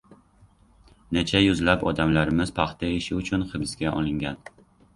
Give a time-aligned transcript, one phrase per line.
[1.17, 4.45] Necha yuzlab odamlarimiz «Paxta ishi» uchun hibsga olingan